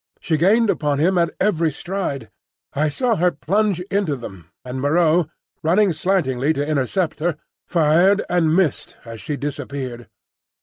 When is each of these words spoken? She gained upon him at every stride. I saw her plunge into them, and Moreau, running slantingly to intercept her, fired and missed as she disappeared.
She 0.19 0.35
gained 0.35 0.71
upon 0.71 0.97
him 0.97 1.15
at 1.19 1.29
every 1.39 1.71
stride. 1.71 2.31
I 2.73 2.89
saw 2.89 3.17
her 3.17 3.29
plunge 3.29 3.81
into 3.91 4.15
them, 4.15 4.49
and 4.65 4.81
Moreau, 4.81 5.29
running 5.61 5.93
slantingly 5.93 6.53
to 6.53 6.67
intercept 6.67 7.19
her, 7.19 7.37
fired 7.67 8.23
and 8.27 8.55
missed 8.55 8.97
as 9.05 9.21
she 9.21 9.37
disappeared. 9.37 10.09